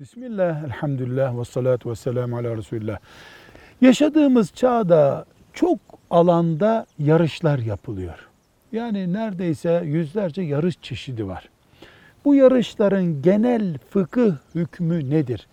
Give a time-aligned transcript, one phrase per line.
[0.00, 2.98] Bismillah, elhamdülillah ve salatu ve selamu ala Resulullah.
[3.80, 5.78] Yaşadığımız çağda çok
[6.10, 8.28] alanda yarışlar yapılıyor.
[8.72, 11.48] Yani neredeyse yüzlerce yarış çeşidi var.
[12.24, 15.46] Bu yarışların genel fıkıh hükmü nedir?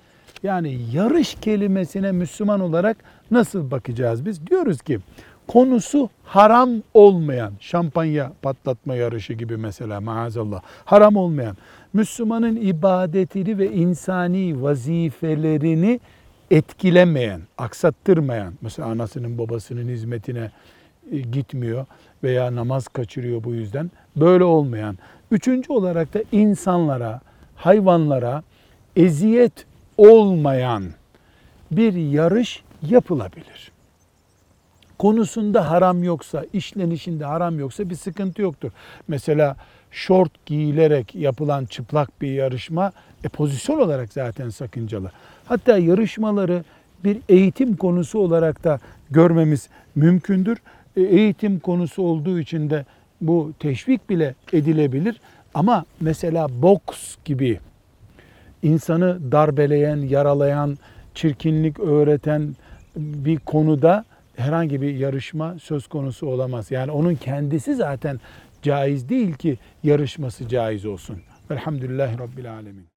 [0.44, 2.98] Yani yarış kelimesine Müslüman olarak
[3.32, 4.48] nasıl bakacağız biz?
[4.48, 5.00] Diyoruz ki
[5.48, 11.58] konusu haram olmayan şampanya patlatma yarışı gibi mesela maazallah haram olmayan
[11.94, 16.00] Müslümanın ibadetini ve insani vazifelerini
[16.52, 20.52] etkilemeyen, aksattırmayan mesela anasının babasının hizmetine
[21.12, 21.86] e, gitmiyor
[22.24, 24.98] veya namaz kaçırıyor bu yüzden böyle olmayan.
[25.32, 27.22] Üçüncü olarak da insanlara,
[27.56, 28.44] hayvanlara
[28.96, 29.66] eziyet
[29.98, 30.84] olmayan
[31.72, 33.77] bir yarış yapılabilir
[34.98, 38.72] konusunda haram yoksa, işlenişinde haram yoksa bir sıkıntı yoktur.
[39.08, 39.56] Mesela
[39.92, 42.92] şort giyilerek yapılan çıplak bir yarışma
[43.24, 45.12] e, pozisyon olarak zaten sakıncalı.
[45.46, 46.64] Hatta yarışmaları
[47.04, 50.58] bir eğitim konusu olarak da görmemiz mümkündür.
[50.98, 52.86] E, eğitim konusu olduğu için de
[53.22, 55.22] bu teşvik bile edilebilir.
[55.54, 57.60] Ama mesela boks gibi
[58.64, 60.78] insanı darbeleyen, yaralayan,
[61.16, 62.56] çirkinlik öğreten
[62.96, 64.06] bir konuda
[64.38, 66.72] herhangi bir yarışma söz konusu olamaz.
[66.72, 68.20] Yani onun kendisi zaten
[68.62, 71.22] caiz değil ki yarışması caiz olsun.
[71.52, 72.97] Velhamdülillahi Rabbil Alemin.